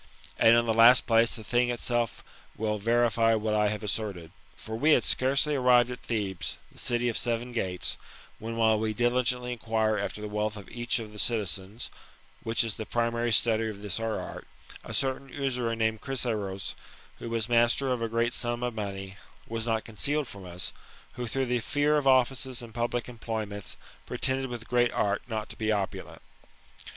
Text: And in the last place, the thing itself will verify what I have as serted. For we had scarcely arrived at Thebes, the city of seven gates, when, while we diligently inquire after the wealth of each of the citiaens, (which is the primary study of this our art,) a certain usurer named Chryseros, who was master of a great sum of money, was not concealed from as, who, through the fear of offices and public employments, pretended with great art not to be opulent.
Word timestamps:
And 0.39 0.57
in 0.57 0.65
the 0.65 0.73
last 0.73 1.05
place, 1.05 1.35
the 1.35 1.43
thing 1.43 1.69
itself 1.69 2.23
will 2.57 2.79
verify 2.79 3.35
what 3.35 3.53
I 3.53 3.67
have 3.69 3.83
as 3.83 3.91
serted. 3.91 4.31
For 4.55 4.75
we 4.75 4.93
had 4.93 5.03
scarcely 5.03 5.53
arrived 5.55 5.91
at 5.91 5.99
Thebes, 5.99 6.57
the 6.71 6.79
city 6.79 7.07
of 7.07 7.15
seven 7.15 7.51
gates, 7.51 7.97
when, 8.39 8.55
while 8.57 8.79
we 8.79 8.95
diligently 8.95 9.51
inquire 9.51 9.99
after 9.99 10.19
the 10.19 10.27
wealth 10.27 10.57
of 10.57 10.67
each 10.69 10.97
of 10.97 11.11
the 11.11 11.19
citiaens, 11.19 11.91
(which 12.41 12.63
is 12.63 12.77
the 12.77 12.85
primary 12.87 13.31
study 13.31 13.69
of 13.69 13.83
this 13.83 13.99
our 13.99 14.19
art,) 14.19 14.47
a 14.83 14.91
certain 14.95 15.29
usurer 15.29 15.75
named 15.75 16.01
Chryseros, 16.01 16.73
who 17.19 17.29
was 17.29 17.47
master 17.47 17.91
of 17.91 18.01
a 18.01 18.09
great 18.09 18.33
sum 18.33 18.63
of 18.63 18.73
money, 18.73 19.17
was 19.47 19.67
not 19.67 19.85
concealed 19.85 20.27
from 20.27 20.47
as, 20.47 20.73
who, 21.13 21.27
through 21.27 21.45
the 21.45 21.59
fear 21.59 21.95
of 21.97 22.07
offices 22.07 22.63
and 22.63 22.73
public 22.73 23.07
employments, 23.07 23.77
pretended 24.07 24.47
with 24.47 24.67
great 24.67 24.91
art 24.93 25.21
not 25.27 25.47
to 25.49 25.55
be 25.55 25.71
opulent. 25.71 26.23